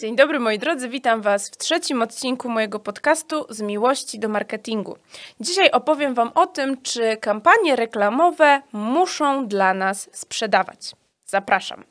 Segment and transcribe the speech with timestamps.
[0.00, 4.96] Dzień dobry moi drodzy, witam Was w trzecim odcinku mojego podcastu Z miłości do marketingu.
[5.40, 10.92] Dzisiaj opowiem Wam o tym, czy kampanie reklamowe muszą dla nas sprzedawać.
[11.26, 11.84] Zapraszam.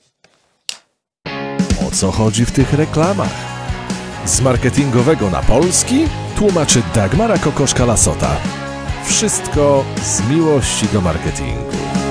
[1.87, 3.35] O co chodzi w tych reklamach?
[4.25, 8.35] Z marketingowego na polski tłumaczy Dagmara Kokoszka-Lasota.
[9.05, 12.04] Wszystko z miłości do marketingu.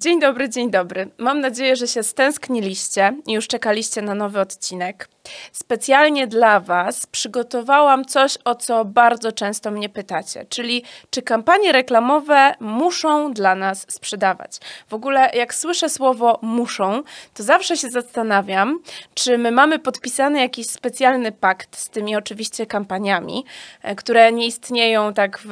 [0.00, 1.10] Dzień dobry, dzień dobry.
[1.18, 5.08] Mam nadzieję, że się stęskniliście i już czekaliście na nowy odcinek.
[5.52, 12.54] Specjalnie dla Was przygotowałam coś, o co bardzo często mnie pytacie, czyli czy kampanie reklamowe
[12.60, 14.58] muszą dla nas sprzedawać.
[14.88, 17.02] W ogóle, jak słyszę słowo muszą,
[17.34, 18.78] to zawsze się zastanawiam,
[19.14, 23.44] czy my mamy podpisany jakiś specjalny pakt z tymi oczywiście kampaniami,
[23.82, 25.50] e, które nie istnieją tak w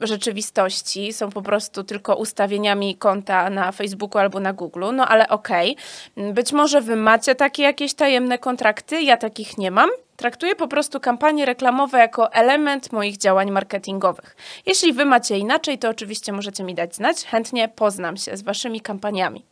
[0.00, 5.76] rzeczywistości, są po prostu tylko ustawieniami konta na Facebooku albo na Google, no ale okej.
[6.16, 6.32] Okay.
[6.32, 9.90] Być może Wy macie takie jakieś tajemne kontrakty, ja takich nie mam.
[10.16, 14.36] Traktuję po prostu kampanie reklamowe jako element moich działań marketingowych.
[14.66, 17.24] Jeśli wy macie inaczej, to oczywiście możecie mi dać znać.
[17.24, 19.44] Chętnie poznam się z waszymi kampaniami.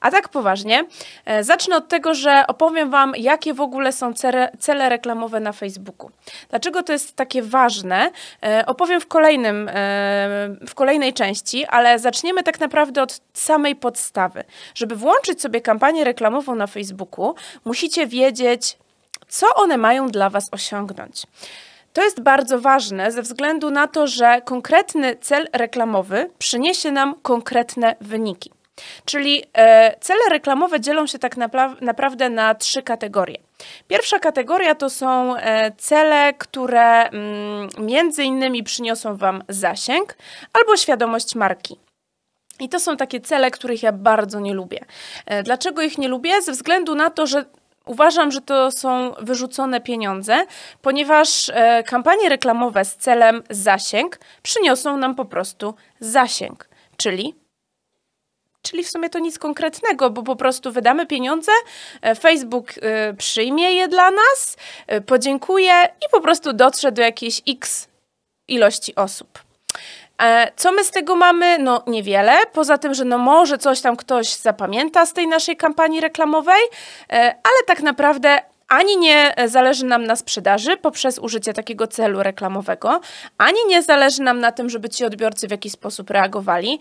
[0.00, 0.84] A tak poważnie,
[1.24, 5.52] e, zacznę od tego, że opowiem wam, jakie w ogóle są cele, cele reklamowe na
[5.52, 6.10] Facebooku.
[6.50, 8.10] Dlaczego to jest takie ważne?
[8.42, 9.72] E, opowiem w, kolejnym, e,
[10.66, 14.44] w kolejnej części, ale zaczniemy tak naprawdę od samej podstawy.
[14.74, 18.76] Żeby włączyć sobie kampanię reklamową na Facebooku, musicie wiedzieć,
[19.30, 21.26] co one mają dla Was osiągnąć.
[21.92, 27.96] To jest bardzo ważne ze względu na to, że konkretny cel reklamowy przyniesie nam konkretne
[28.00, 28.50] wyniki.
[29.04, 31.36] Czyli e, cele reklamowe dzielą się tak
[31.80, 33.38] naprawdę na trzy kategorie.
[33.88, 40.16] Pierwsza kategoria to są e, cele, które mm, między innymi przyniosą Wam zasięg
[40.52, 41.76] albo świadomość marki.
[42.60, 44.84] I to są takie cele, których ja bardzo nie lubię.
[45.26, 46.42] E, dlaczego ich nie lubię?
[46.42, 47.44] Ze względu na to, że
[47.86, 50.46] Uważam, że to są wyrzucone pieniądze,
[50.82, 57.34] ponieważ e, kampanie reklamowe z celem zasięg przyniosą nam po prostu zasięg, czyli
[58.62, 61.52] Czyli w sumie to nic konkretnego, bo po prostu wydamy pieniądze,
[62.02, 64.56] e, Facebook e, przyjmie je dla nas,
[65.06, 65.72] podziękuje
[66.06, 67.88] i po prostu dotrze do jakiejś x
[68.48, 69.49] ilości osób.
[70.20, 71.58] E, co my z tego mamy?
[71.58, 76.00] No niewiele, poza tym, że no może coś tam ktoś zapamięta z tej naszej kampanii
[76.00, 76.62] reklamowej,
[77.12, 78.38] e, ale tak naprawdę
[78.68, 83.00] ani nie zależy nam na sprzedaży poprzez użycie takiego celu reklamowego,
[83.38, 86.78] ani nie zależy nam na tym, żeby ci odbiorcy w jakiś sposób reagowali.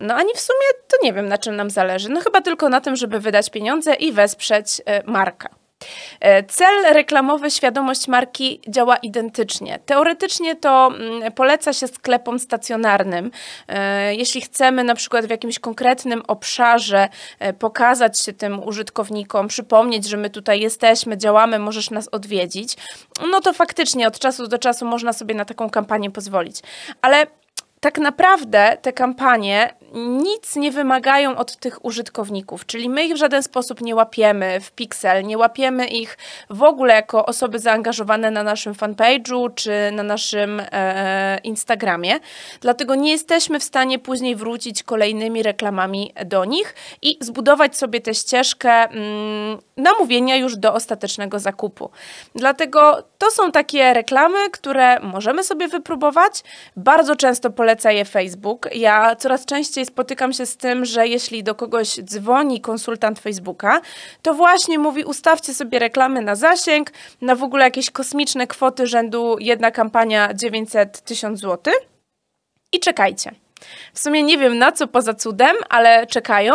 [0.00, 2.08] No ani w sumie to nie wiem, na czym nam zależy.
[2.08, 5.48] No chyba tylko na tym, żeby wydać pieniądze i wesprzeć e, markę.
[6.20, 9.78] E, cel reklamowy, świadomość marki działa identycznie.
[9.86, 13.30] Teoretycznie to mm, poleca się sklepom stacjonarnym.
[13.68, 20.08] E, jeśli chcemy na przykład w jakimś konkretnym obszarze e, pokazać się tym użytkownikom, przypomnieć,
[20.08, 22.76] że my tutaj jesteśmy, działamy, możesz nas odwiedzić,
[23.30, 26.60] no to faktycznie od czasu do czasu można sobie na taką kampanię pozwolić.
[27.02, 27.26] Ale
[27.80, 33.42] tak naprawdę te kampanie nic nie wymagają od tych użytkowników, czyli my ich w żaden
[33.42, 36.18] sposób nie łapiemy w pixel, nie łapiemy ich
[36.50, 42.20] w ogóle jako osoby zaangażowane na naszym fanpage'u czy na naszym e, Instagramie.
[42.60, 48.14] Dlatego nie jesteśmy w stanie później wrócić kolejnymi reklamami do nich i zbudować sobie tę
[48.14, 51.90] ścieżkę mm, namówienia już do ostatecznego zakupu.
[52.34, 56.42] Dlatego to są takie reklamy, które możemy sobie wypróbować.
[56.76, 58.68] Bardzo często poleca je Facebook.
[58.74, 63.80] Ja coraz częściej częściej spotykam się z tym, że jeśli do kogoś dzwoni konsultant Facebooka,
[64.22, 69.36] to właśnie mówi: ustawcie sobie reklamy na zasięg, na w ogóle jakieś kosmiczne kwoty rzędu
[69.40, 71.74] jedna kampania 900 tysiąc złotych
[72.72, 73.32] i czekajcie.
[73.94, 76.54] W sumie nie wiem na co poza cudem, ale czekają,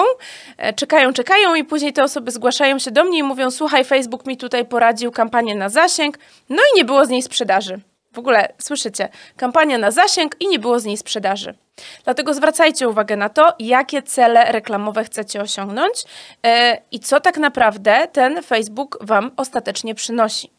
[0.57, 4.25] e, czekają, czekają i później te osoby zgłaszają się do mnie i mówią: Słuchaj, Facebook
[4.25, 6.17] mi tutaj poradził kampanię na zasięg,
[6.49, 7.79] no i nie było z niej sprzedaży.
[8.13, 11.57] W ogóle słyszycie, kampania na zasięg i nie było z niej sprzedaży.
[12.03, 16.03] Dlatego zwracajcie uwagę na to, jakie cele reklamowe chcecie osiągnąć
[16.43, 16.51] yy,
[16.91, 20.56] i co tak naprawdę ten Facebook Wam ostatecznie przynosi.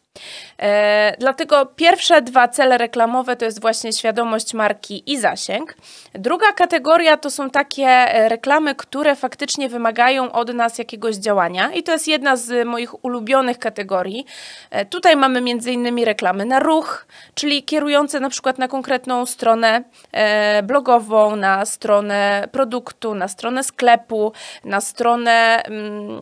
[0.59, 5.75] E, dlatego pierwsze dwa cele reklamowe to jest właśnie świadomość marki i zasięg.
[6.13, 11.83] Druga kategoria to są takie e, reklamy, które faktycznie wymagają od nas jakiegoś działania i
[11.83, 14.25] to jest jedna z moich ulubionych kategorii.
[14.71, 20.63] E, tutaj mamy innymi reklamy na ruch, czyli kierujące na przykład na konkretną stronę e,
[20.63, 24.33] blogową, na stronę produktu, na stronę sklepu,
[24.63, 26.21] na stronę mm,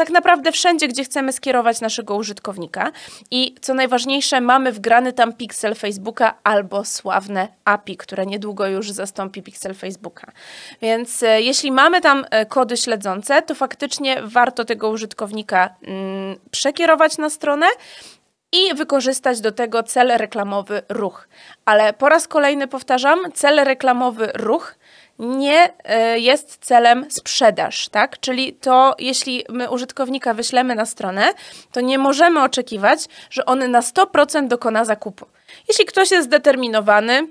[0.00, 2.92] tak naprawdę wszędzie, gdzie chcemy skierować naszego użytkownika.
[3.30, 9.42] I co najważniejsze, mamy wgrany tam pixel Facebooka albo sławne API, które niedługo już zastąpi
[9.42, 10.32] pixel Facebooka.
[10.82, 17.18] Więc e, jeśli mamy tam e, kody śledzące, to faktycznie warto tego użytkownika mm, przekierować
[17.18, 17.66] na stronę
[18.52, 21.28] i wykorzystać do tego cel reklamowy ruch.
[21.64, 24.74] Ale po raz kolejny powtarzam, cel reklamowy ruch
[25.18, 28.20] nie e, jest celem sprzedaż, tak?
[28.20, 31.32] Czyli to, jeśli my użytkownika wyślemy na stronę,
[31.72, 35.26] to nie możemy oczekiwać, że on na 100% dokona zakupu.
[35.68, 37.28] Jeśli ktoś jest zdeterminowany,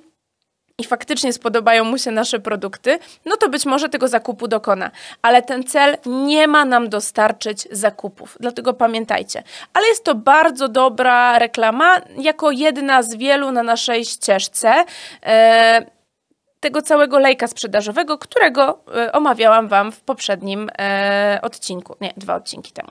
[0.79, 4.91] i faktycznie spodobają mu się nasze produkty, no to być może tego zakupu dokona.
[5.21, 8.37] Ale ten cel nie ma nam dostarczyć zakupów.
[8.39, 9.43] Dlatego pamiętajcie.
[9.73, 14.85] Ale jest to bardzo dobra reklama, jako jedna z wielu na naszej ścieżce.
[15.25, 15.98] E,
[16.59, 22.71] tego całego lejka sprzedażowego, którego e, omawiałam Wam w poprzednim e, odcinku, nie, dwa odcinki
[22.71, 22.89] temu.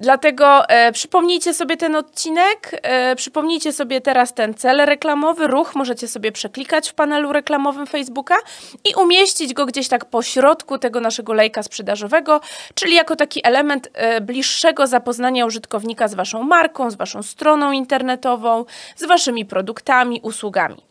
[0.00, 2.82] Dlatego e, przypomnijcie sobie ten odcinek,
[3.16, 8.36] przypomnijcie sobie teraz ten cel reklamowy, ruch, możecie sobie przeklikać w panelu reklamowym Facebooka
[8.84, 12.40] i umieścić go gdzieś tak po środku tego naszego lejka sprzedażowego,
[12.74, 13.90] czyli jako taki element
[14.20, 18.64] bliższego zapoznania użytkownika z Waszą marką, z Waszą stroną internetową,
[18.96, 20.88] z Waszymi produktami, usługami.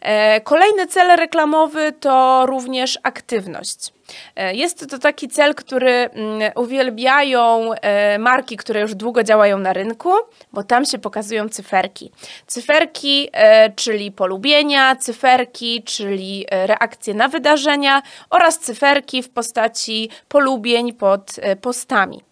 [0.00, 3.92] E, kolejny cel reklamowy to również aktywność.
[4.36, 9.72] E, jest to taki cel, który mm, uwielbiają e, marki, które już długo działają na
[9.72, 10.12] rynku,
[10.52, 12.12] bo tam się pokazują cyferki.
[12.46, 13.30] Cyferki,
[13.76, 22.31] czyli polubienia, cyferki, czyli reakcje na wydarzenia oraz cyferki w postaci polubień pod postami.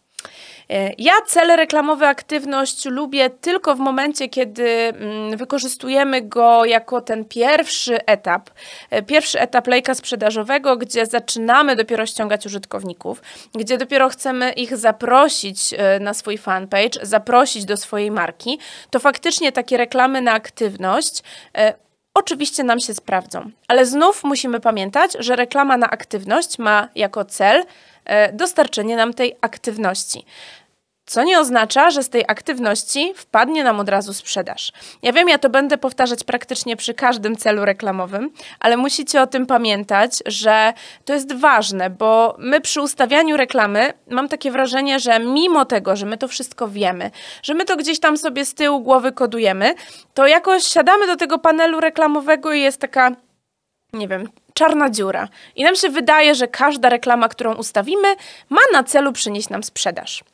[0.71, 7.25] E, ja cel reklamowy aktywność lubię tylko w momencie, kiedy mm, wykorzystujemy go jako ten
[7.25, 8.51] pierwszy etap,
[8.91, 13.23] e, pierwszy etap lejka sprzedażowego, gdzie zaczynamy dopiero ściągać użytkowników,
[13.55, 18.59] gdzie dopiero chcemy ich zaprosić e, na swój fanpage, zaprosić do swojej marki,
[18.91, 21.23] to faktycznie takie reklamy na aktywność
[22.15, 23.51] oczywiście nam się sprawdzą.
[23.69, 27.65] Ale znów musimy pamiętać, że reklama na aktywność ma jako cel
[28.33, 30.25] dostarczenie nam tej aktywności
[31.07, 34.73] co nie oznacza, że z tej aktywności wpadnie nam od razu sprzedaż.
[35.03, 38.31] Ja wiem, ja to będę powtarzać praktycznie przy każdym celu reklamowym,
[38.61, 40.73] ale musicie o tym pamiętać, że
[41.05, 46.07] to jest ważne, bo my przy ustawianiu reklamy mam takie wrażenie, że mimo tego, że
[46.07, 47.11] my to wszystko wiemy,
[47.43, 49.75] że my to gdzieś tam sobie z tyłu głowy kodujemy,
[50.15, 53.17] to jakoś siadamy do tego panelu reklamowego i jest taka
[53.93, 55.29] nie wiem, czarna dziura.
[55.57, 58.09] I nam się wydaje, że każda reklama, którą ustawimy,
[58.49, 60.25] ma na celu przynieść nam sprzedaż.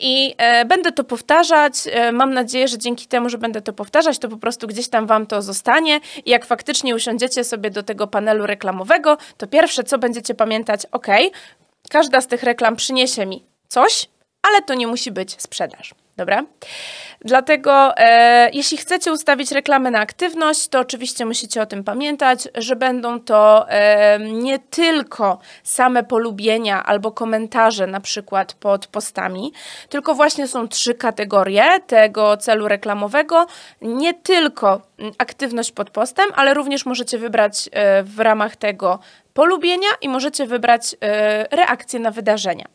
[0.00, 1.74] I e, będę to powtarzać.
[1.86, 5.06] E, mam nadzieję, że dzięki temu, że będę to powtarzać, to po prostu gdzieś tam
[5.06, 6.00] Wam to zostanie.
[6.24, 11.06] I jak faktycznie usiądziecie sobie do tego panelu reklamowego, to pierwsze, co będziecie pamiętać, ok,
[11.90, 14.08] każda z tych reklam przyniesie mi coś,
[14.42, 15.94] ale to nie musi być sprzedaż.
[16.18, 16.44] Dobra?
[17.20, 22.76] Dlatego, e, jeśli chcecie ustawić reklamę na aktywność, to oczywiście musicie o tym pamiętać, że
[22.76, 29.52] będą to e, nie tylko same polubienia albo komentarze, na przykład pod postami,
[29.88, 33.46] tylko właśnie są trzy kategorie tego celu reklamowego.
[33.82, 34.80] Nie tylko
[35.18, 38.98] aktywność pod postem, ale również możecie wybrać e, w ramach tego
[39.38, 40.96] polubienia i możecie wybrać y,
[41.56, 42.68] reakcję na wydarzenia.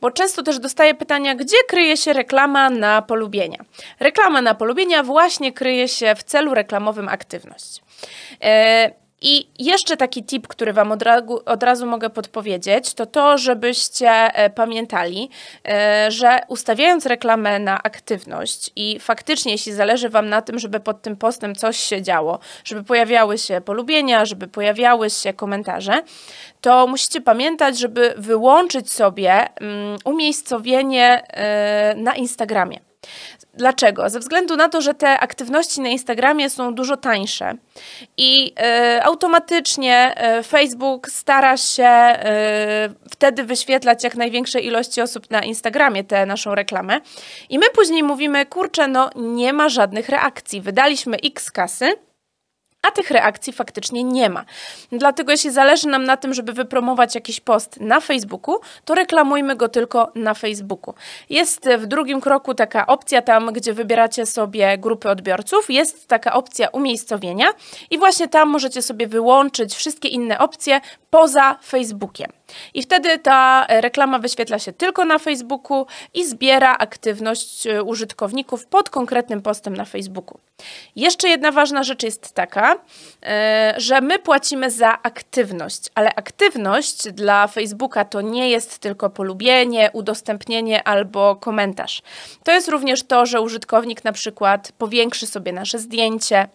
[0.00, 3.64] Bo często też dostaję pytania, gdzie kryje się reklama na polubienia.
[4.00, 7.82] Reklama na polubienia właśnie kryje się w celu reklamowym aktywność.
[9.20, 14.10] I jeszcze taki tip, który Wam od razu, od razu, mogę podpowiedzieć, to to, żebyście
[14.10, 15.30] e, pamiętali,
[15.68, 21.02] e, że ustawiając reklamę na aktywność i faktycznie, jeśli zależy Wam na tym, żeby pod
[21.02, 26.02] tym postem coś się działo, żeby pojawiały się polubienia, żeby pojawiały się komentarze,
[26.60, 32.87] to musicie pamiętać, żeby wyłączyć sobie mm, umiejscowienie e, na Instagramie.
[33.54, 34.10] Dlaczego?
[34.10, 37.54] Ze względu na to, że te aktywności na Instagramie są dużo tańsze
[38.16, 38.54] i
[38.96, 41.88] y, automatycznie y, Facebook stara się
[43.04, 47.00] y, wtedy wyświetlać jak największej ilości osób na Instagramie tę naszą reklamę.
[47.48, 50.60] I my później mówimy, kurczę, no nie ma żadnych reakcji.
[50.60, 52.07] Wydaliśmy x kasy,
[52.82, 54.44] a tych reakcji faktycznie nie ma.
[54.92, 59.68] Dlatego jeśli zależy nam na tym, żeby wypromować jakiś post na Facebooku, to reklamujmy go
[59.68, 60.94] tylko na Facebooku.
[61.30, 66.68] Jest w drugim kroku taka opcja tam, gdzie wybieracie sobie grupy odbiorców, jest taka opcja
[66.68, 67.46] umiejscowienia
[67.90, 70.80] i właśnie tam możecie sobie wyłączyć wszystkie inne opcje
[71.10, 72.32] poza Facebookiem.
[72.74, 78.90] I wtedy ta reklama wyświetla się tylko na Facebooku i zbiera aktywność e, użytkowników pod
[78.90, 80.38] konkretnym postem na Facebooku.
[80.96, 82.67] Jeszcze jedna ważna rzecz jest taka,
[83.22, 89.90] E, że my płacimy za aktywność, ale aktywność dla Facebooka to nie jest tylko polubienie,
[89.92, 92.02] udostępnienie albo komentarz.
[92.44, 96.48] To jest również to, że użytkownik na przykład powiększy sobie nasze zdjęcie,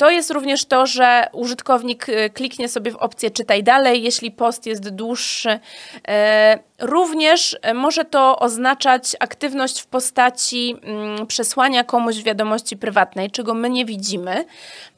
[0.00, 4.66] to jest również to, że użytkownik y, kliknie sobie w opcję czytaj dalej, jeśli post
[4.66, 5.60] jest dłuższy.
[6.08, 13.54] E, również e, może to oznaczać aktywność w postaci mm, przesłania komuś wiadomości prywatnej, czego
[13.54, 14.44] my nie widzimy,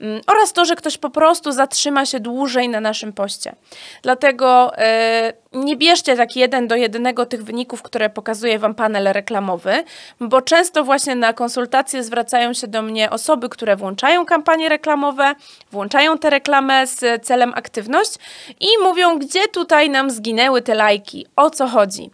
[0.00, 3.54] mm, oraz to, że ktoś po prostu zatrzyma się dłużej na naszym poście.
[4.02, 9.84] Dlatego e, nie bierzcie tak jeden do jednego tych wyników, które pokazuje Wam panel reklamowy,
[10.20, 15.34] bo często właśnie na konsultacje zwracają się do mnie osoby, które włączają kampanie reklamowe,
[15.72, 18.14] włączają tę reklamę z celem aktywność
[18.60, 22.10] i mówią, gdzie tutaj nam zginęły te lajki, o co chodzi.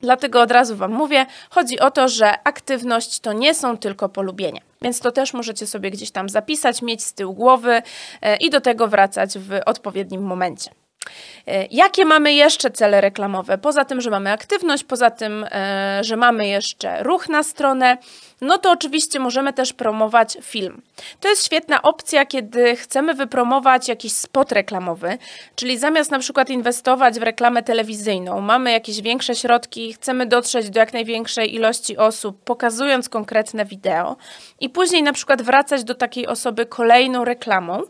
[0.00, 4.60] Dlatego od razu Wam mówię, chodzi o to, że aktywność to nie są tylko polubienia.
[4.82, 7.82] Więc to też możecie sobie gdzieś tam zapisać, mieć z tyłu głowy
[8.22, 10.70] e, i do tego wracać w odpowiednim momencie.
[11.46, 13.58] E, jakie mamy jeszcze cele reklamowe?
[13.58, 17.98] Poza tym, że mamy aktywność, poza tym, e, że mamy jeszcze ruch na stronę,
[18.40, 20.82] no to oczywiście możemy też promować film.
[21.20, 25.18] To jest świetna opcja, kiedy chcemy wypromować jakiś spot reklamowy,
[25.54, 30.80] czyli zamiast na przykład inwestować w reklamę telewizyjną, mamy jakieś większe środki, chcemy dotrzeć do
[30.80, 34.16] jak największej ilości osób, pokazując konkretne wideo
[34.60, 37.82] i później na przykład wracać do takiej osoby kolejną reklamą,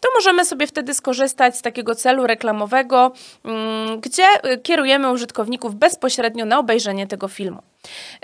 [0.00, 3.12] to możemy sobie wtedy skorzystać z takiego celu reklamowego,
[3.44, 7.73] mm, gdzie y, kierujemy użytkowników bezpośrednio na obejrzenie tego filmu.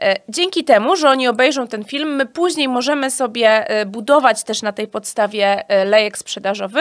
[0.02, 4.62] E, dzięki temu, że oni obejrzą ten film, my później możemy sobie e, budować też
[4.62, 6.81] na tej podstawie e, lejek sprzedażowy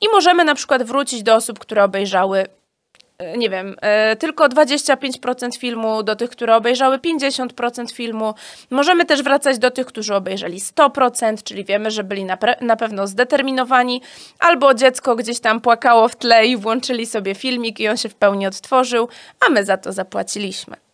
[0.00, 2.46] i możemy na przykład wrócić do osób, które obejrzały
[3.36, 3.76] nie wiem,
[4.18, 8.34] tylko 25% filmu, do tych, które obejrzały 50% filmu.
[8.70, 13.06] Możemy też wracać do tych, którzy obejrzeli 100%, czyli wiemy, że byli na, na pewno
[13.06, 14.02] zdeterminowani,
[14.38, 18.14] albo dziecko gdzieś tam płakało w tle i włączyli sobie filmik i on się w
[18.14, 19.08] pełni odtworzył,
[19.46, 20.89] a my za to zapłaciliśmy.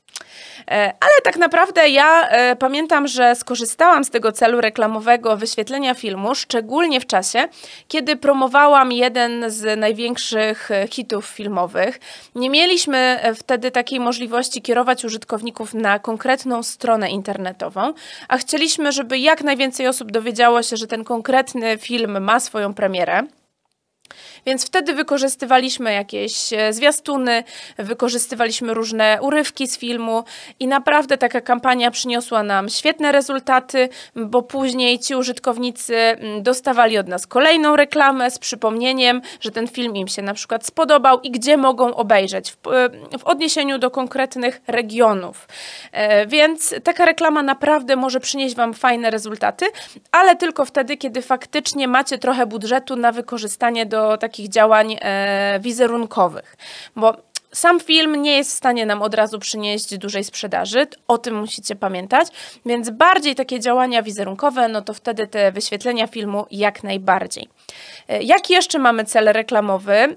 [0.70, 6.34] E, ale tak naprawdę ja e, pamiętam, że skorzystałam z tego celu reklamowego wyświetlenia filmu,
[6.34, 7.48] szczególnie w czasie,
[7.88, 12.00] kiedy promowałam jeden z największych e, hitów filmowych.
[12.34, 17.92] Nie mieliśmy wtedy takiej możliwości kierować użytkowników na konkretną stronę internetową,
[18.28, 23.22] a chcieliśmy, żeby jak najwięcej osób dowiedziało się, że ten konkretny film ma swoją premierę.
[24.46, 27.44] Więc wtedy wykorzystywaliśmy jakieś e, zwiastuny,
[27.78, 30.24] wykorzystywaliśmy różne urywki z filmu
[30.60, 37.08] i naprawdę taka kampania przyniosła nam świetne rezultaty, bo później ci użytkownicy mm, dostawali od
[37.08, 41.56] nas kolejną reklamę z przypomnieniem, że ten film im się na przykład spodobał i gdzie
[41.56, 45.48] mogą obejrzeć w, e, w odniesieniu do konkretnych regionów.
[45.92, 49.66] E, więc taka reklama naprawdę może przynieść Wam fajne rezultaty,
[50.12, 55.60] ale tylko wtedy, kiedy faktycznie macie trochę budżetu na wykorzystanie do takich takich działań e,
[55.60, 56.56] wizerunkowych,
[56.96, 57.16] bo
[57.52, 61.76] sam film nie jest w stanie nam od razu przynieść dużej sprzedaży, o tym musicie
[61.76, 62.28] pamiętać,
[62.66, 67.48] więc bardziej takie działania wizerunkowe, no to wtedy te wyświetlenia filmu jak najbardziej.
[68.08, 70.16] E, jaki jeszcze mamy cel reklamowy?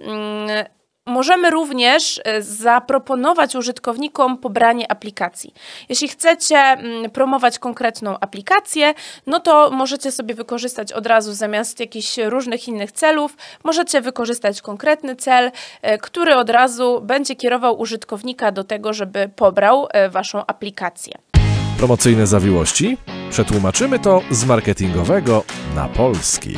[1.10, 5.54] Możemy również e, zaproponować użytkownikom pobranie aplikacji.
[5.89, 8.94] Jeśli chcecie mm, promować konkretną aplikację,
[9.28, 15.16] no to możecie sobie wykorzystać od razu zamiast jakichś różnych innych celów, możecie wykorzystać konkretny
[15.16, 15.51] cel,
[15.82, 21.13] e, który od razu będzie kierował użytkownika do tego, żeby pobrał e, Waszą aplikację.
[21.78, 22.98] Promocyjne zawiłości?
[23.30, 25.44] Przetłumaczymy to z marketingowego
[25.75, 26.58] na polski.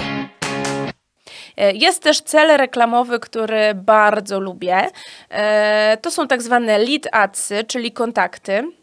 [1.57, 4.87] E, jest też cel reklamowy, który bardzo lubię.
[5.29, 8.80] E, to są tak zwane lead adsy, czyli kontakty.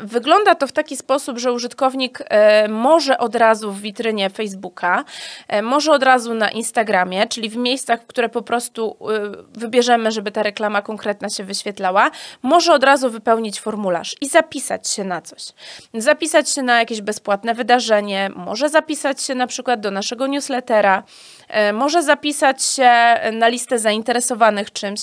[0.00, 5.04] Wygląda to w taki sposób, że użytkownik e, może od razu w witrynie Facebooka,
[5.48, 10.32] e, może od razu na Instagramie, czyli w miejscach, które po prostu e, wybierzemy, żeby
[10.32, 12.10] ta reklama konkretna się wyświetlała,
[12.42, 15.42] może od razu wypełnić formularz i zapisać się na coś.
[15.94, 21.02] Zapisać się na jakieś bezpłatne wydarzenie, może zapisać się na przykład do naszego newslettera,
[21.72, 22.90] może zapisać się
[23.32, 25.00] na listę zainteresowanych czymś.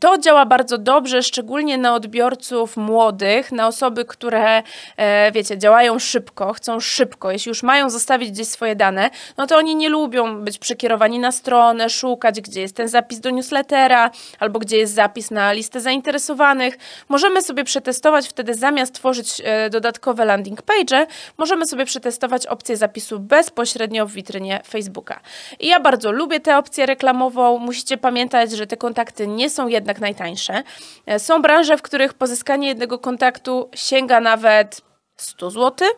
[0.00, 4.62] To działa bardzo dobrze, szczególnie na odbiorców młodych, na osoby, które,
[4.96, 9.56] e, wiecie, działają szybko, chcą szybko, jeśli już mają zostawić gdzieś swoje dane, no to
[9.56, 14.58] oni nie lubią być przekierowani na stronę, szukać, gdzie jest ten zapis do newslettera, albo
[14.58, 16.78] gdzie jest zapis na listę zainteresowanych.
[17.08, 21.06] Możemy sobie przetestować wtedy, zamiast tworzyć e, dodatkowe landing page,
[21.38, 25.20] możemy sobie przetestować opcję zapisu bezpośrednio w witrynie Facebooka.
[25.60, 27.58] I ja bardzo lubię tę opcję reklamową.
[27.58, 30.62] Musicie pamiętać, że te kontakty nie są jednak najtańsze.
[31.06, 34.80] E, są branże, w których pozyskanie jednego kontaktu się sięga nawet
[35.16, 35.88] 100 zł.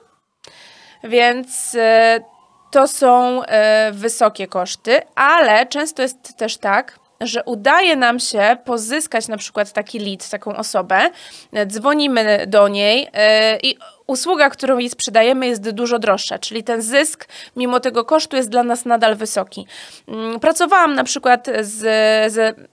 [1.04, 2.21] Więc e,
[2.71, 9.28] to są e, wysokie koszty, ale często jest też tak, że udaje nam się pozyskać
[9.28, 11.11] na przykład taki lead, taką osobę,
[11.66, 13.09] dzwonimy do niej yy,
[13.62, 13.76] i
[14.07, 18.62] usługa, którą jej sprzedajemy jest dużo droższa, czyli ten zysk mimo tego kosztu jest dla
[18.62, 19.66] nas nadal wysoki.
[20.09, 21.78] Yy, pracowałam na przykład z,
[22.33, 22.71] z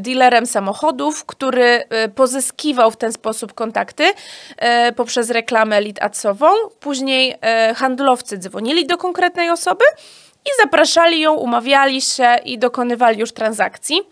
[0.00, 6.46] dealerem samochodów, który y, pozyskiwał w ten sposób kontakty y, poprzez reklamę lead adsową.
[6.80, 7.34] Później
[7.76, 9.84] handlowcy dzwonili do konkretnej osoby
[10.44, 14.11] i zapraszali ją, umawiali się i dokonywali już transakcji.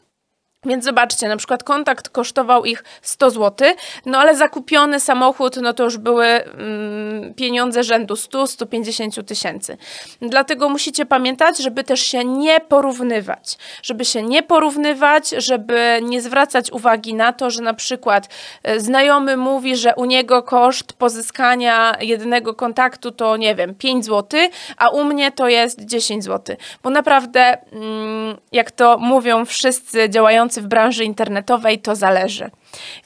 [0.67, 3.69] Więc zobaczcie, na przykład kontakt kosztował ich 100 zł,
[4.07, 9.77] no ale zakupiony samochód, no to już były mm, pieniądze rzędu 100-150 tysięcy.
[10.23, 13.59] Dlatego musicie pamiętać, żeby też się nie porównywać.
[13.83, 18.29] Żeby się nie porównywać, żeby nie zwracać uwagi na to, że na przykład
[18.63, 24.41] e, znajomy mówi, że u niego koszt pozyskania jednego kontaktu to, nie wiem, 5 zł,
[24.77, 26.57] a u mnie to jest 10 zł.
[26.83, 32.51] Bo naprawdę, mm, jak to mówią wszyscy działający w branży internetowej, to zależy.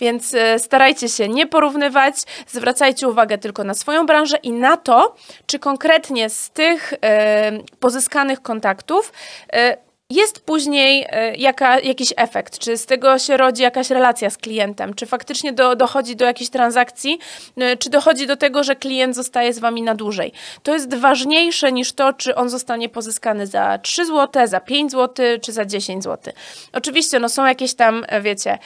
[0.01, 2.15] Więc e, starajcie się nie porównywać,
[2.47, 5.15] zwracajcie uwagę tylko na swoją branżę i na to,
[5.47, 9.13] czy konkretnie z tych e, pozyskanych kontaktów
[9.53, 9.77] e,
[10.15, 14.95] jest później e, jaka, jakiś efekt, czy z tego się rodzi jakaś relacja z klientem,
[14.95, 17.19] czy faktycznie do, dochodzi do jakiejś transakcji,
[17.57, 20.33] e, czy dochodzi do tego, że klient zostaje z wami na dłużej.
[20.63, 25.27] To jest ważniejsze niż to, czy on zostanie pozyskany za 3 zł, za 5 zł,
[25.43, 26.35] czy za 10 zł.
[26.73, 28.59] Oczywiście no, są jakieś tam, e, wiecie,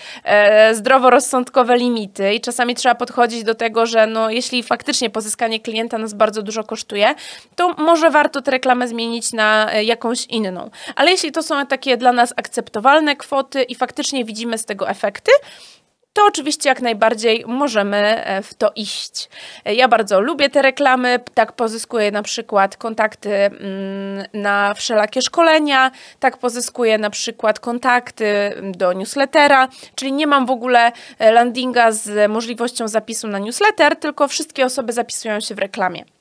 [0.73, 6.15] zdroworozsądkowe limity i czasami trzeba podchodzić do tego, że no, jeśli faktycznie pozyskanie klienta nas
[6.15, 7.15] bardzo dużo kosztuje,
[7.57, 10.71] to może warto tę reklamę zmienić na jakąś inną.
[10.97, 15.33] Ale jeśli to są takie dla nas akceptowalne kwoty i faktycznie widzimy z tego efekty,
[16.19, 19.29] to oczywiście jak najbardziej możemy e, w to iść.
[19.65, 25.91] E, ja bardzo lubię te reklamy, tak pozyskuję na przykład kontakty mm, na wszelakie szkolenia,
[26.21, 32.31] tak pozyskuję na przykład kontakty do newslettera, czyli nie mam w ogóle e, landinga z
[32.31, 36.18] możliwością zapisu na newsletter, tylko wszystkie osoby zapisują się w reklamie.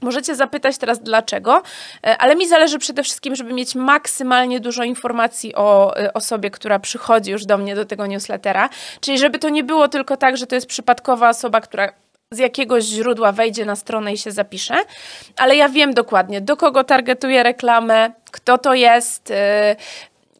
[0.00, 1.62] Możecie zapytać teraz dlaczego,
[2.06, 6.78] e, ale mi zależy przede wszystkim, żeby mieć maksymalnie dużo informacji o e, osobie, która
[6.78, 8.68] przychodzi już do mnie do tego newslettera.
[9.00, 11.92] Czyli żeby to nie było tylko tak, że to jest przypadkowa osoba, która
[12.32, 14.74] z jakiegoś źródła wejdzie na stronę i się zapisze,
[15.36, 19.76] ale ja wiem dokładnie, do kogo targetuję reklamę, kto to jest, e,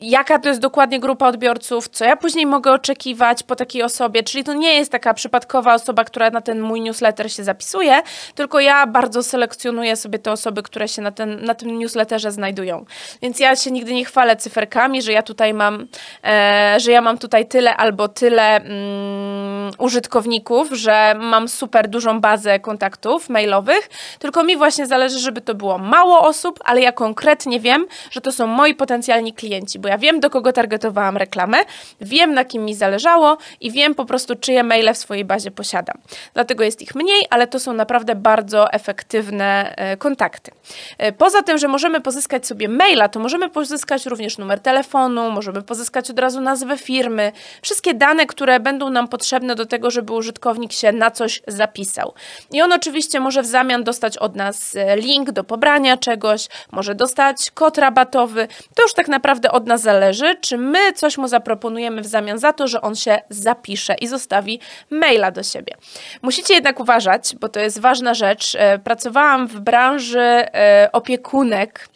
[0.00, 4.22] jaka to jest dokładnie grupa odbiorców, co ja później mogę oczekiwać po takiej osobie.
[4.22, 8.02] Czyli to nie jest taka przypadkowa osoba, która na ten mój newsletter się zapisuje,
[8.34, 12.84] tylko ja bardzo selekcjonuję sobie te osoby, które się na, ten, na tym newsletterze znajdują.
[13.22, 15.86] Więc ja się nigdy nie chwalę cyferkami, że ja tutaj mam,
[16.24, 22.60] e, że ja mam tutaj tyle albo tyle mm, użytkowników, że mam super dużą bazę
[22.60, 27.86] kontaktów mailowych, tylko mi właśnie zależy, żeby to było mało osób, ale ja konkretnie wiem,
[28.10, 31.58] że to są moi potencjalni klienci, bo ja wiem, do kogo targetowałam reklamę,
[32.00, 35.98] wiem, na kim mi zależało i wiem po prostu, czyje maile w swojej bazie posiadam.
[36.34, 40.50] Dlatego jest ich mniej, ale to są naprawdę bardzo efektywne e, kontakty.
[40.98, 45.62] E, poza tym, że możemy pozyskać sobie maila, to możemy pozyskać również numer telefonu, możemy
[45.62, 50.72] pozyskać od razu nazwę firmy, wszystkie dane, które będą nam potrzebne do tego, żeby użytkownik
[50.72, 52.14] się na coś zapisał.
[52.52, 56.94] I on oczywiście może w zamian dostać od nas e, link do pobrania czegoś, może
[56.94, 58.48] dostać kod rabatowy.
[58.74, 62.52] To już tak naprawdę od nas zależy, czy my coś mu zaproponujemy w zamian za
[62.52, 65.74] to, że on się zapisze i zostawi maila do siebie.
[66.22, 68.54] Musicie jednak uważać, bo to jest ważna rzecz.
[68.58, 71.88] E, pracowałam w branży e, opiekunek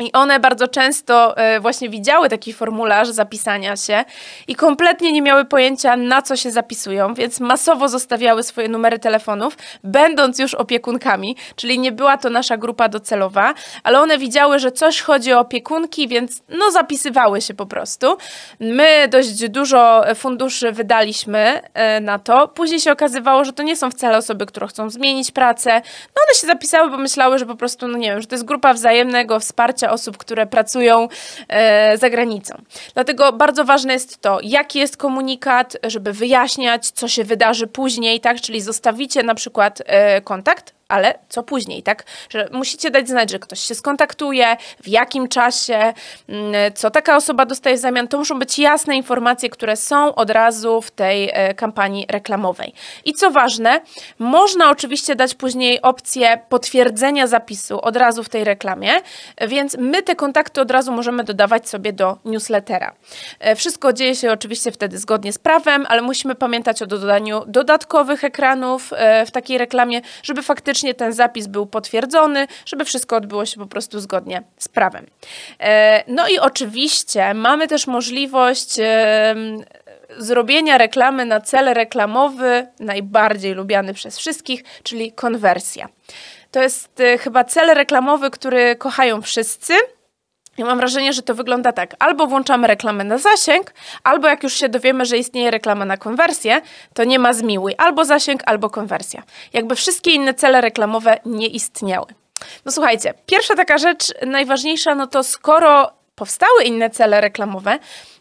[0.00, 4.04] i one bardzo często e, właśnie widziały taki formularz zapisania się
[4.48, 9.56] i kompletnie nie miały pojęcia, na co się zapisują, więc masowo zostawiały swoje numery telefonów,
[9.84, 15.00] będąc już opiekunkami, czyli nie była to nasza grupa docelowa, ale one widziały, że coś
[15.00, 18.16] chodzi o opiekunki, więc no zapisywały się po prostu.
[18.60, 22.48] My dość dużo funduszy wydaliśmy e, na to.
[22.48, 25.70] Później się okazywało, że to nie są wcale osoby, które chcą zmienić pracę.
[26.16, 28.44] No one się zapisały, bo myślały, że po prostu, no nie wiem, że to jest
[28.44, 31.08] grupa wzajemnego wsparcia osób, które pracują
[31.48, 32.62] e, za granicą.
[32.94, 38.40] Dlatego bardzo ważne jest to, jaki jest komunikat, żeby wyjaśniać, co się wydarzy później, tak?
[38.40, 42.04] Czyli zostawicie na przykład e, kontakt, ale co później, tak?
[42.30, 45.92] Że musicie dać znać, że ktoś się skontaktuje, w jakim czasie,
[46.28, 48.08] mm, co taka osoba dostaje w zamian.
[48.08, 52.72] To muszą być jasne informacje, które są od razu w tej e, kampanii reklamowej.
[53.04, 53.80] I co ważne,
[54.18, 58.92] można oczywiście dać później opcję potwierdzenia zapisu od razu w tej reklamie,
[59.48, 62.94] więc my te kontakty od razu możemy dodawać sobie do newslettera.
[63.40, 68.24] E, wszystko dzieje się oczywiście wtedy zgodnie z prawem, ale musimy pamiętać o dodaniu dodatkowych
[68.24, 73.46] ekranów e, w takiej reklamie, żeby faktycznie faktycznie ten zapis był potwierdzony, żeby wszystko odbyło
[73.46, 75.06] się po prostu zgodnie z prawem.
[75.60, 78.80] E, no i oczywiście mamy też możliwość
[80.18, 85.88] zrobienia reklamy na cel reklamowy, najbardziej lubiany przez wszystkich, czyli konwersja.
[86.50, 89.74] To jest e, chyba cel reklamowy, który kochają wszyscy.
[90.60, 91.94] Ja mam wrażenie, że to wygląda tak.
[91.98, 96.60] Albo włączamy reklamę na zasięg, albo jak już się dowiemy, że istnieje reklama na konwersję,
[96.94, 97.74] to nie ma zmiłuj.
[97.78, 99.22] Albo zasięg, albo konwersja.
[99.52, 102.06] Jakby wszystkie inne cele reklamowe nie istniały.
[102.64, 107.78] No słuchajcie, pierwsza taka rzecz najważniejsza, no to skoro powstały inne cele reklamowe,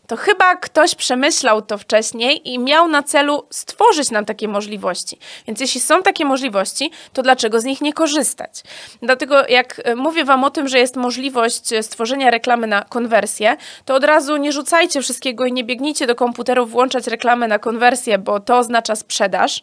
[0.10, 5.18] to chyba ktoś przemyślał to wcześniej i miał na celu stworzyć nam takie możliwości.
[5.48, 8.64] Więc jeśli są takie możliwości, to dlaczego z nich nie korzystać?
[9.02, 13.58] Dlatego jak e, mówię Wam o tym, że jest możliwość e, stworzenia reklamy na konwersję,
[13.86, 18.18] to od razu nie rzucajcie wszystkiego i nie biegnijcie do komputerów włączać reklamę na konwersję,
[18.18, 19.62] bo to oznacza sprzedaż.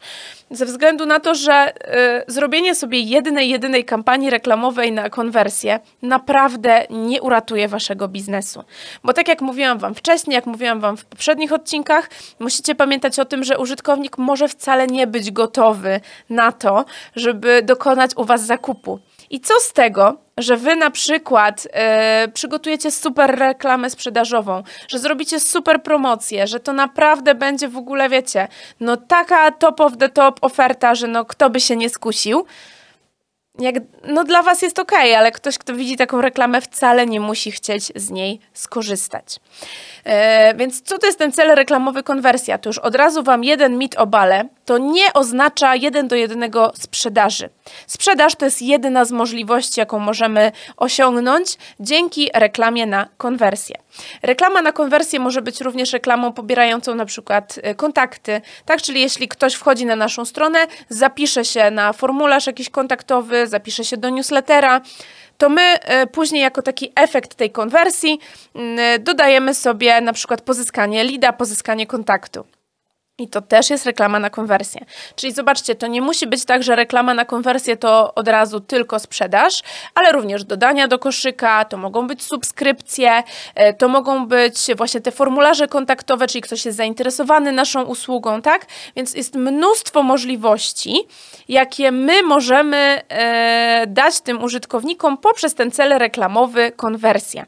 [0.51, 1.73] Ze względu na to, że
[2.29, 8.65] y, zrobienie sobie jednej, jedynej kampanii reklamowej na konwersję naprawdę nie uratuje Waszego biznesu.
[9.05, 13.25] Bo tak jak mówiłam Wam wcześniej, jak mówiłam Wam w poprzednich odcinkach, musicie pamiętać o
[13.25, 16.85] tym, że użytkownik może wcale nie być gotowy na to,
[17.17, 18.99] żeby dokonać u Was zakupu.
[19.31, 25.41] I co z tego, że wy na przykład yy, przygotujecie super reklamę sprzedażową, że zrobicie
[25.41, 28.49] super promocję, że to naprawdę będzie w ogóle, wiecie,
[28.81, 32.47] no taka top of the top oferta, że no kto by się nie skusił.
[33.59, 37.51] Jak, no dla was jest ok, ale ktoś, kto widzi taką reklamę, wcale nie musi
[37.51, 39.41] chcieć z niej skorzystać.
[40.05, 42.59] E, więc co to jest ten cel reklamowy konwersja?
[42.59, 44.45] To już od razu Wam jeden mit obalę.
[44.65, 47.49] To nie oznacza jeden do jednego sprzedaży.
[47.87, 53.77] Sprzedaż to jest jedyna z możliwości, jaką możemy osiągnąć dzięki reklamie na konwersję.
[54.23, 58.83] Reklama na konwersję może być również reklamą pobierającą na przykład e, kontakty, tak?
[58.83, 63.97] Czyli jeśli ktoś wchodzi na naszą stronę, zapisze się na formularz jakiś kontaktowy, zapisze się
[63.97, 64.81] do newslettera,
[65.39, 68.19] to my e, później jako taki efekt tej konwersji
[68.55, 72.45] mm, dodajemy sobie na przykład pozyskanie lida, pozyskanie kontaktu.
[73.19, 74.85] I to też jest reklama na konwersję.
[75.15, 78.99] Czyli zobaczcie, to nie musi być tak, że reklama na konwersję to od razu tylko
[78.99, 79.63] sprzedaż,
[79.95, 83.23] ale również dodania do koszyka, to mogą być subskrypcje,
[83.55, 88.67] e, to mogą być właśnie te formularze kontaktowe, czyli ktoś jest zainteresowany naszą usługą, tak?
[88.97, 91.07] Więc jest mnóstwo możliwości,
[91.49, 97.47] jakie my możemy e, dać tym użytkownikom poprzez ten cel reklamowy konwersja.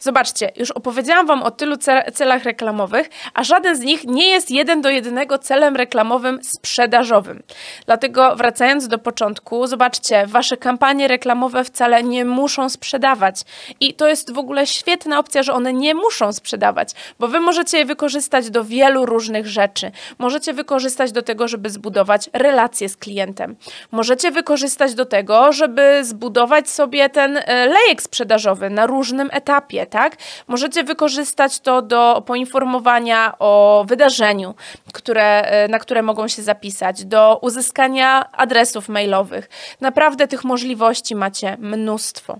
[0.00, 1.76] Zobaczcie, już opowiedziałam Wam o tylu
[2.14, 7.42] celach reklamowych, a żaden z nich nie jest jeden do jednego celem reklamowym sprzedażowym.
[7.86, 13.42] Dlatego wracając do początku, zobaczcie, Wasze kampanie reklamowe wcale nie muszą sprzedawać.
[13.80, 17.78] I to jest w ogóle świetna opcja, że one nie muszą sprzedawać, bo Wy możecie
[17.78, 19.90] je wykorzystać do wielu różnych rzeczy.
[20.18, 23.56] Możecie wykorzystać do tego, żeby zbudować relacje z klientem.
[23.90, 29.86] Możecie wykorzystać do tego, żeby zbudować sobie ten e, lejek sprzedażowy na różnym etapie etapie,
[29.86, 30.16] tak?
[30.48, 34.54] Możecie wykorzystać to do poinformowania o wydarzeniu,
[34.92, 39.48] które, e, na które mogą się zapisać, do uzyskania adresów mailowych.
[39.80, 42.38] Naprawdę tych możliwości macie mnóstwo.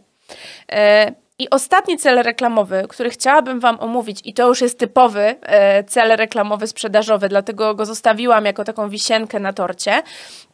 [1.41, 6.17] I ostatni cel reklamowy, który chciałabym Wam omówić, i to już jest typowy e, cel
[6.17, 10.03] reklamowy sprzedażowy, dlatego go zostawiłam jako taką wisienkę na torcie,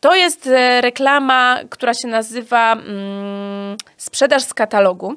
[0.00, 5.14] to jest e, reklama, która się nazywa mm, sprzedaż z katalogu,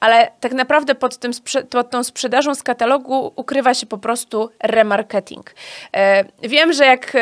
[0.00, 1.30] ale tak naprawdę pod, tym,
[1.70, 5.54] pod tą sprzedażą z katalogu ukrywa się po prostu remarketing.
[5.96, 7.16] E, wiem, że jak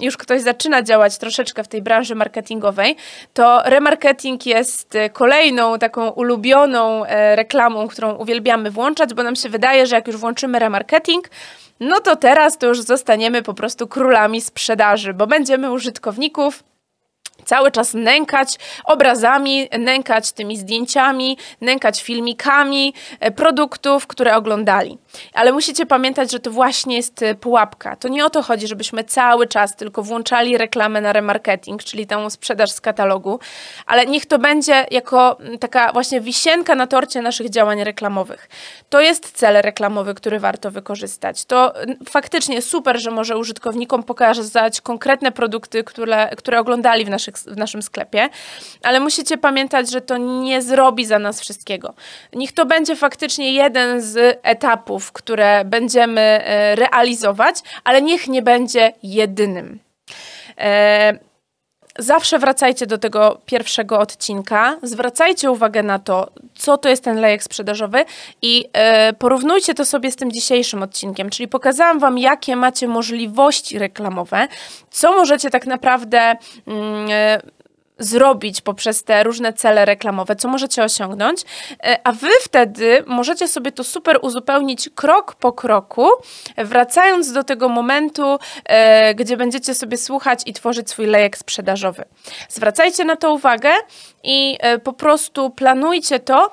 [0.00, 2.96] już ktoś zaczyna działać troszeczkę w tej branży marketingowej,
[3.34, 7.04] to remarketing jest kolejną taką ulubioną
[7.34, 11.30] reklamą, którą uwielbiamy włączać, bo nam się wydaje, że jak już włączymy remarketing,
[11.80, 16.62] no to teraz to już zostaniemy po prostu królami sprzedaży, bo będziemy użytkowników
[17.44, 24.98] cały czas nękać obrazami, nękać tymi zdjęciami, nękać filmikami e, produktów, które oglądali.
[25.34, 27.96] Ale musicie pamiętać, że to właśnie jest e, pułapka.
[27.96, 32.30] To nie o to chodzi, żebyśmy cały czas tylko włączali reklamę na remarketing, czyli tę
[32.30, 33.40] sprzedaż z katalogu,
[33.86, 38.48] ale niech to będzie jako taka właśnie wisienka na torcie naszych działań reklamowych.
[38.88, 41.44] To jest cel reklamowy, który warto wykorzystać.
[41.44, 41.72] To
[42.08, 47.82] faktycznie super, że może użytkownikom pokazać konkretne produkty, które, które oglądali w naszych w naszym
[47.82, 48.28] sklepie,
[48.82, 51.94] ale musicie pamiętać, że to nie zrobi za nas wszystkiego.
[52.32, 58.92] Niech to będzie faktycznie jeden z etapów, które będziemy e, realizować, ale niech nie będzie
[59.02, 59.78] jedynym.
[61.98, 67.42] Zawsze wracajcie do tego pierwszego odcinka, zwracajcie uwagę na to, co to jest ten lejek
[67.42, 68.04] sprzedażowy
[68.42, 73.78] i e, porównujcie to sobie z tym dzisiejszym odcinkiem, czyli pokazałam Wam, jakie macie możliwości
[73.78, 74.48] reklamowe,
[74.90, 76.34] co możecie tak naprawdę
[76.66, 77.40] mm, e,
[78.00, 81.40] zrobić poprzez te różne cele reklamowe, co możecie osiągnąć,
[81.82, 86.08] e, a wy wtedy możecie sobie to super uzupełnić krok po kroku,
[86.56, 92.04] wracając do tego momentu, e, gdzie będziecie sobie słuchać i tworzyć swój lejek sprzedażowy.
[92.48, 93.70] Zwracajcie na to uwagę
[94.22, 96.50] i e, po prostu planujcie to,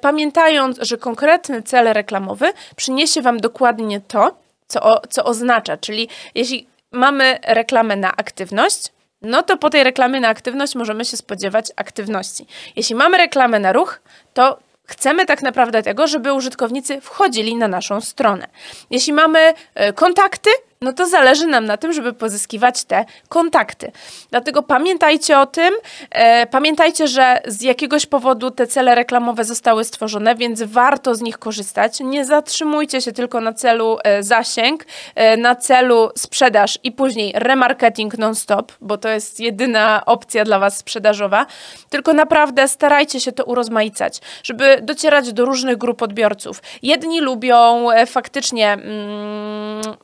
[0.00, 4.36] pamiętając, że konkretny cel reklamowy przyniesie wam dokładnie to,
[4.68, 8.92] co, co oznacza, czyli jeśli mamy reklamę na aktywność,
[9.26, 12.46] no to po tej reklamie na aktywność możemy się spodziewać aktywności.
[12.76, 14.00] Jeśli mamy reklamę na ruch,
[14.34, 18.46] to chcemy tak naprawdę tego, żeby użytkownicy wchodzili na naszą stronę.
[18.90, 23.92] Jeśli mamy e, kontakty, no to zależy nam na tym, żeby pozyskiwać te kontakty.
[24.30, 25.74] Dlatego pamiętajcie o tym,
[26.10, 31.38] e, pamiętajcie, że z jakiegoś powodu te cele reklamowe zostały stworzone, więc warto z nich
[31.38, 32.00] korzystać.
[32.00, 34.84] Nie zatrzymujcie się tylko na celu e, zasięg,
[35.14, 40.76] e, na celu sprzedaż i później remarketing non-stop, bo to jest jedyna opcja dla Was
[40.76, 41.46] sprzedażowa,
[41.90, 46.62] tylko naprawdę starajcie się to urozmaicać, żeby docierać do różnych grup odbiorców.
[46.82, 48.72] Jedni lubią e, faktycznie.
[48.72, 49.96] Mm,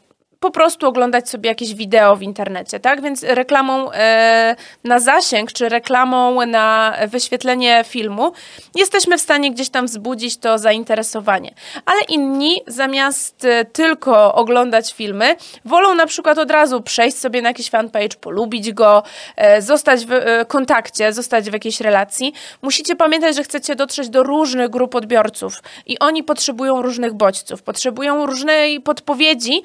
[0.43, 3.03] po prostu oglądać sobie jakieś wideo w internecie, tak?
[3.03, 8.33] Więc reklamą e, na zasięg, czy reklamą na wyświetlenie filmu
[8.75, 11.55] jesteśmy w stanie gdzieś tam wzbudzić to zainteresowanie.
[11.87, 17.49] Ale inni zamiast e, tylko oglądać filmy, wolą na przykład od razu przejść sobie na
[17.49, 19.03] jakiś fanpage, polubić go,
[19.37, 20.11] e, zostać w
[20.49, 22.33] kontakcie, zostać w jakiejś relacji.
[22.63, 28.27] Musicie pamiętać, że chcecie dotrzeć do różnych grup odbiorców i oni potrzebują różnych bodźców, potrzebują
[28.27, 29.63] różnej podpowiedzi,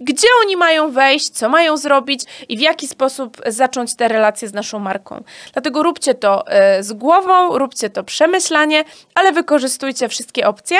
[0.00, 4.52] gdzie oni mają wejść, co mają zrobić i w jaki sposób zacząć te relacje z
[4.52, 5.24] naszą marką.
[5.52, 8.84] Dlatego róbcie to e, z głową, róbcie to przemyślanie,
[9.14, 10.78] ale wykorzystujcie wszystkie opcje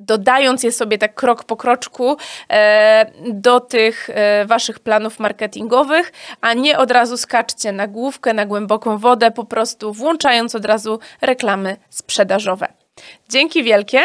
[0.00, 2.16] dodając je sobie tak krok po kroczku
[2.50, 8.46] e, do tych e, waszych planów marketingowych, a nie od razu skaczcie na główkę, na
[8.46, 12.79] głęboką wodę, po prostu włączając od razu reklamy sprzedażowe.
[13.28, 14.00] Dzięki wielkie.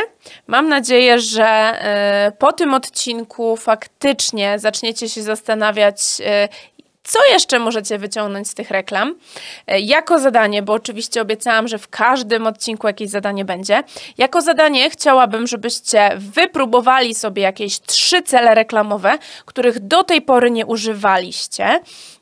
[0.47, 6.49] Mam nadzieję, że e, po tym odcinku faktycznie zaczniecie się zastanawiać, e,
[7.05, 9.15] co jeszcze możecie wyciągnąć z tych reklam?
[9.67, 13.83] E, jako zadanie, bo oczywiście obiecałam, że w każdym odcinku jakieś zadanie będzie.
[14.17, 20.65] Jako zadanie chciałabym, żebyście wypróbowali sobie jakieś trzy cele reklamowe, których do tej pory nie
[20.65, 21.65] używaliście.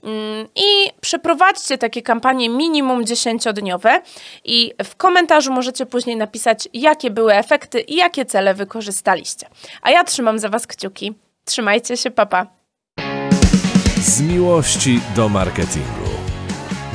[0.03, 4.01] Mm, I przeprowadźcie takie kampanie minimum 10-dniowe
[4.43, 9.47] i w komentarzu możecie później napisać, jakie były efekty i jakie cele wykorzystaliście.
[9.81, 11.13] A ja trzymam za Was kciuki.
[11.45, 12.62] Trzymajcie się, papa.
[14.03, 16.09] Z miłości do marketingu.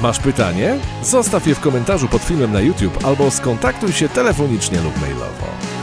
[0.02, 0.78] Masz pytanie?
[1.02, 5.77] Zostaw je w komentarzu pod filmem na YouTube albo skontaktuj się telefonicznie lub mailowo.